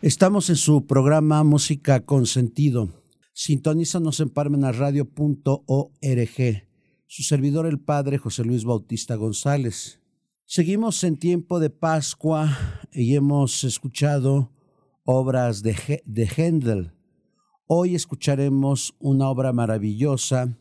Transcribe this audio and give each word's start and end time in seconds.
Estamos 0.00 0.48
en 0.48 0.54
su 0.54 0.86
programa 0.86 1.42
Música 1.42 2.06
con 2.06 2.26
Sentido. 2.26 2.88
Sintonízanos 3.32 4.20
en 4.20 4.28
parmenasradio.org. 4.28 6.68
Su 7.08 7.22
servidor 7.24 7.66
el 7.66 7.80
Padre 7.80 8.18
José 8.18 8.44
Luis 8.44 8.64
Bautista 8.64 9.16
González. 9.16 10.00
Seguimos 10.44 11.02
en 11.02 11.16
tiempo 11.16 11.58
de 11.58 11.70
Pascua 11.70 12.56
y 12.92 13.16
hemos 13.16 13.64
escuchado 13.64 14.52
obras 15.02 15.64
de, 15.64 16.00
de 16.04 16.28
Händel. 16.28 16.92
Hoy 17.66 17.96
escucharemos 17.96 18.94
una 19.00 19.28
obra 19.28 19.52
maravillosa, 19.52 20.56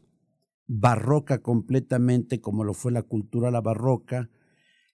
barroca 0.66 1.44
completamente, 1.44 2.42
como 2.42 2.64
lo 2.64 2.74
fue 2.74 2.92
la 2.92 3.04
cultura 3.04 3.52
la 3.52 3.62
barroca, 3.62 4.32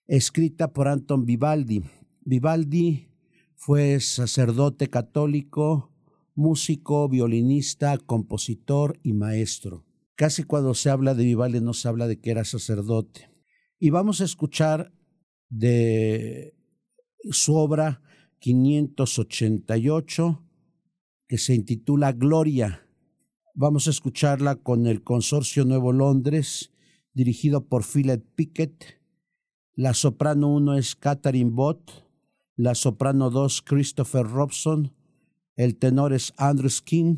escrita 0.05 0.73
por 0.73 0.89
Anton 0.89 1.25
Vivaldi. 1.25 1.85
Vivaldi 2.25 3.12
fue 3.65 4.01
sacerdote 4.01 4.89
católico, 4.89 5.89
músico, 6.35 7.07
violinista, 7.07 7.97
compositor 7.97 8.99
y 9.03 9.13
maestro. 9.13 9.85
Casi 10.15 10.43
cuando 10.43 10.73
se 10.73 10.89
habla 10.89 11.13
de 11.13 11.23
Vivaldi 11.23 11.61
no 11.61 11.73
se 11.73 11.87
habla 11.87 12.09
de 12.09 12.19
que 12.19 12.31
era 12.31 12.43
sacerdote. 12.43 13.31
Y 13.79 13.89
vamos 13.89 14.19
a 14.19 14.25
escuchar 14.25 14.91
de 15.47 16.57
su 17.31 17.55
obra 17.55 18.01
588 18.39 20.43
que 21.29 21.37
se 21.37 21.55
intitula 21.55 22.11
Gloria. 22.11 22.85
Vamos 23.55 23.87
a 23.87 23.91
escucharla 23.91 24.57
con 24.57 24.87
el 24.87 25.03
Consorcio 25.03 25.63
Nuevo 25.63 25.93
Londres, 25.93 26.73
dirigido 27.13 27.65
por 27.65 27.85
Philip 27.85 28.25
Pickett. 28.35 28.99
La 29.73 29.93
soprano 29.93 30.53
1 30.53 30.77
es 30.77 30.97
Catherine 30.97 31.51
Bott 31.51 32.02
la 32.55 32.75
soprano 32.75 33.29
2 33.29 33.63
Christopher 33.63 34.27
Robson, 34.27 34.93
el 35.55 35.75
tenor 35.77 36.13
es 36.13 36.33
Andrew 36.37 36.69
King 36.83 37.17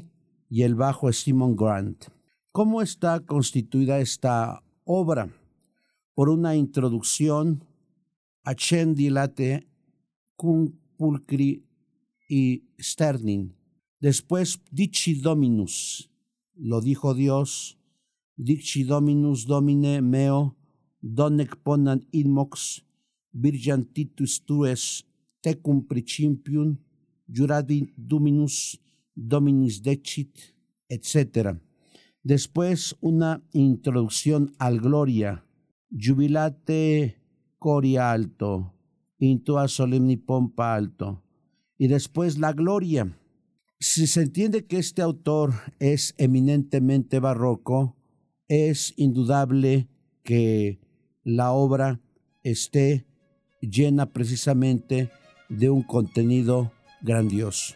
y 0.50 0.64
el 0.64 0.76
bajo 0.76 1.10
es 1.10 1.20
Simon 1.20 1.56
Grant. 1.56 2.06
¿Cómo 2.52 2.82
está 2.82 3.20
constituida 3.20 4.00
esta 4.00 4.64
obra? 4.86 5.30
Por 6.14 6.30
una 6.30 6.56
introducción, 6.56 7.66
Acendilate, 8.44 9.68
Cum 10.38 10.72
Pulcri 10.98 11.66
y 12.30 12.64
Sterning. 12.80 13.54
Después, 14.00 14.62
Dici 14.72 15.16
Dominus, 15.16 16.10
lo 16.56 16.80
dijo 16.80 17.14
Dios, 17.14 17.78
Dici 18.38 18.84
Dominus 18.84 19.46
Domine 19.46 20.02
meo, 20.02 20.56
donec 21.02 21.58
ponan 21.58 22.08
inmox, 22.12 22.86
virgantitus 23.32 24.44
tues 24.46 25.06
tecum 25.46 25.84
principium, 25.86 26.74
juradi 27.30 27.94
dominus, 27.96 28.80
dominis 29.14 29.82
decit, 29.84 30.34
etc. 30.90 31.54
Después 32.24 32.96
una 33.02 33.44
introducción 33.54 34.56
al 34.58 34.80
gloria, 34.80 35.46
jubilate 35.92 37.22
coria 37.60 38.12
alto, 38.12 38.74
intua 39.20 39.68
solemni 39.68 40.18
pompa 40.18 40.74
alto. 40.74 41.22
Y 41.78 41.88
después 41.88 42.40
la 42.40 42.54
gloria. 42.54 43.16
Si 43.80 44.08
se 44.08 44.22
entiende 44.22 44.66
que 44.66 44.80
este 44.80 45.02
autor 45.04 45.54
es 45.80 46.16
eminentemente 46.18 47.20
barroco, 47.20 47.98
es 48.48 48.94
indudable 48.98 49.90
que 50.24 50.80
la 51.24 51.52
obra 51.52 52.02
esté 52.42 53.06
llena 53.62 54.14
precisamente 54.14 55.12
de 55.58 55.70
un 55.70 55.84
contenido 55.84 56.72
grandioso. 57.02 57.76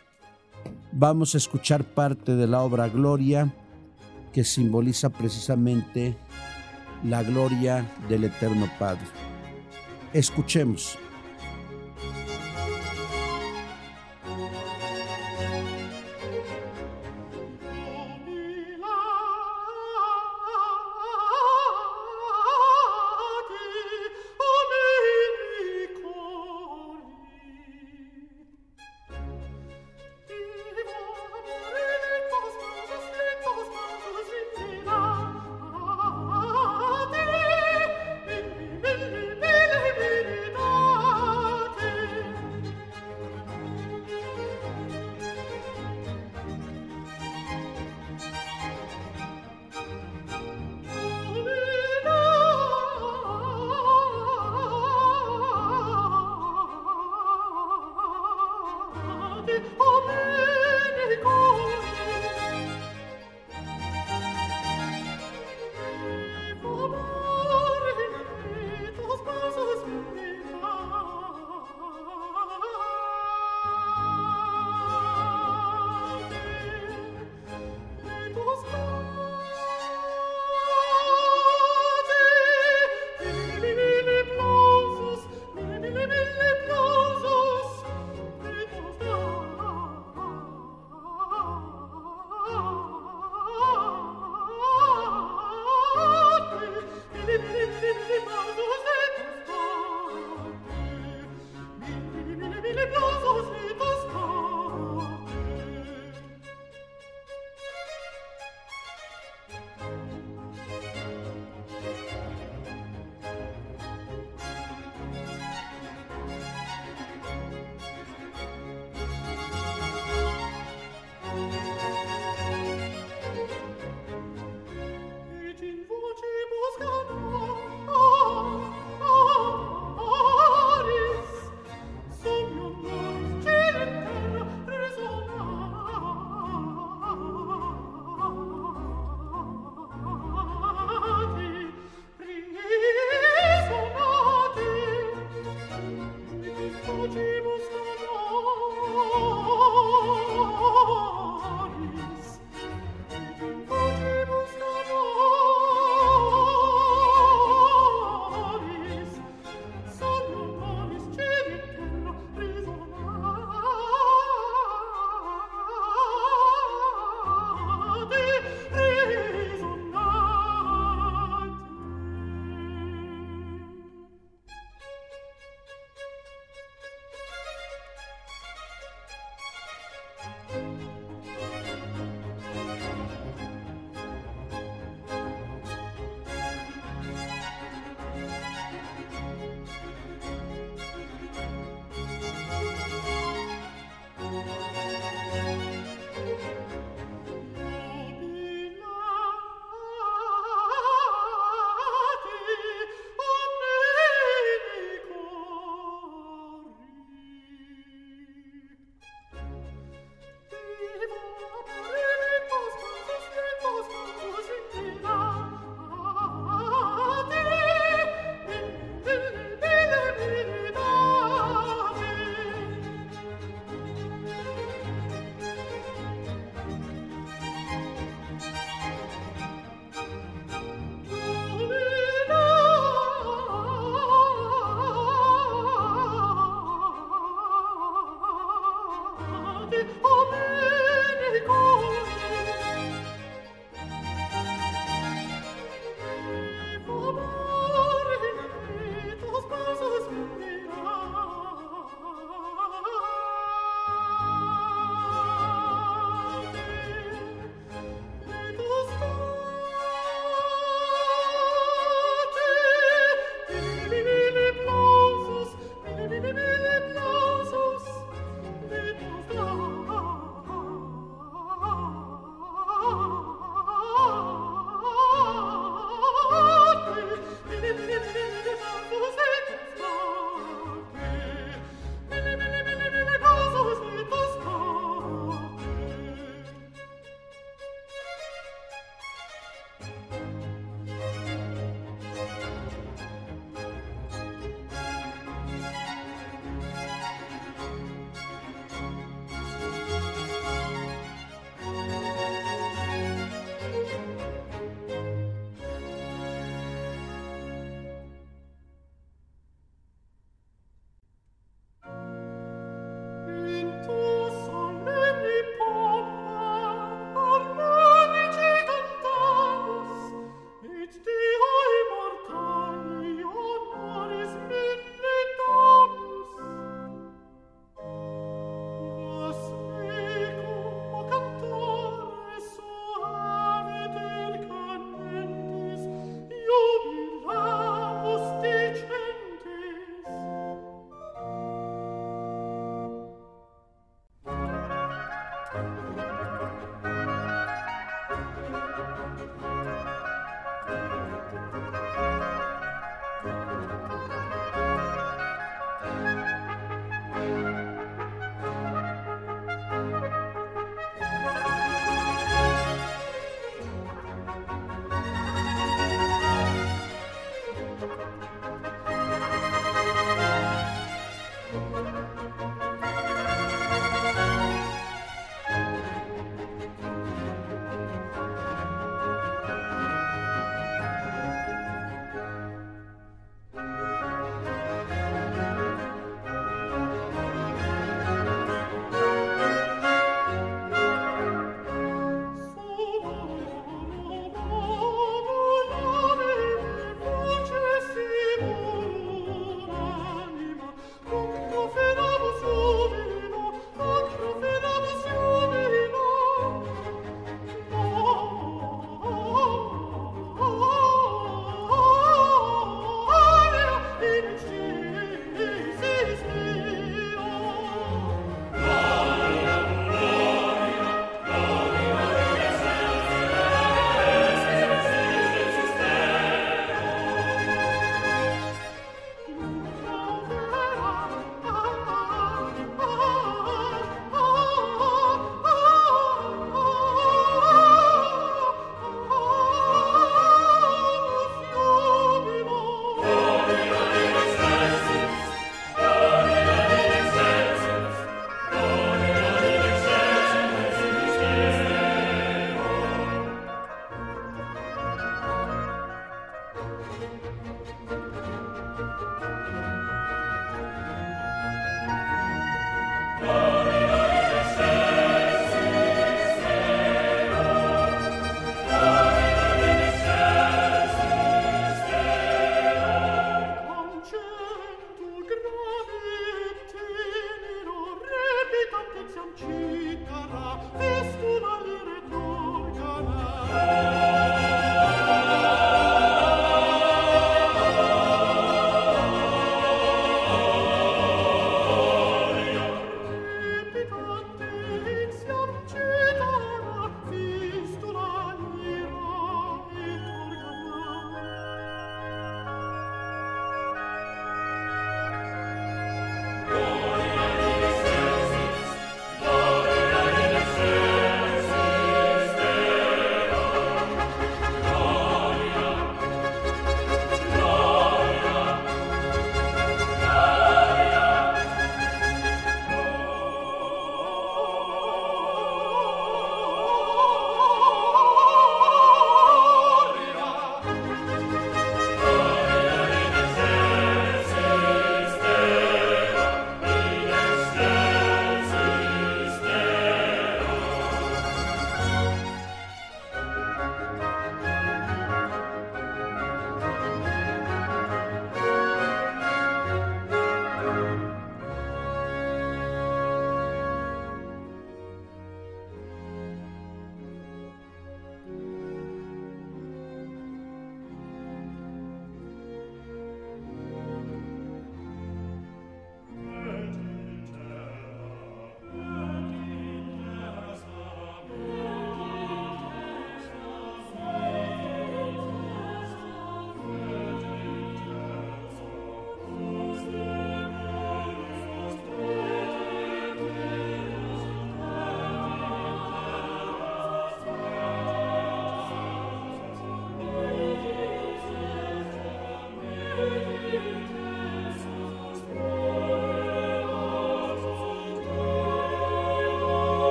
Vamos 0.91 1.35
a 1.35 1.37
escuchar 1.37 1.83
parte 1.83 2.35
de 2.35 2.47
la 2.47 2.61
obra 2.61 2.89
Gloria 2.89 3.53
que 4.33 4.43
simboliza 4.43 5.09
precisamente 5.09 6.15
la 7.03 7.23
gloria 7.23 7.89
del 8.09 8.25
Eterno 8.25 8.69
Padre. 8.77 9.05
Escuchemos. 10.13 10.97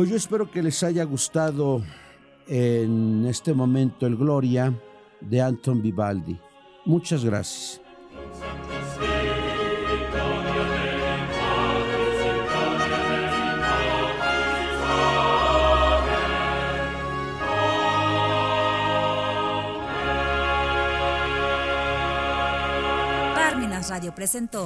Pues 0.00 0.08
yo 0.08 0.16
espero 0.16 0.50
que 0.50 0.62
les 0.62 0.82
haya 0.82 1.04
gustado 1.04 1.82
en 2.48 3.26
este 3.26 3.52
momento 3.52 4.06
el 4.06 4.16
Gloria 4.16 4.72
de 5.20 5.42
Anton 5.42 5.82
Vivaldi. 5.82 6.40
Muchas 6.86 7.22
gracias. 7.22 7.82
Parmenas 23.34 23.90
Radio 23.90 24.14
presentó 24.14 24.64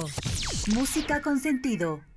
Música 0.73 1.21
con 1.21 1.41
sentido 1.41 2.14